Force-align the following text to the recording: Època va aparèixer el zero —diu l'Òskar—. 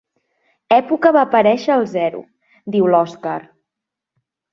Època 0.77 1.11
va 1.17 1.21
aparèixer 1.27 1.75
el 1.81 1.85
zero 1.91 2.21
—diu 2.77 2.89
l'Òskar—. 2.95 3.37